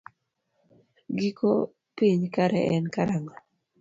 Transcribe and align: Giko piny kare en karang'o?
Giko 1.17 1.51
piny 1.95 2.23
kare 2.35 2.61
en 2.75 2.85
karang'o? 2.95 3.35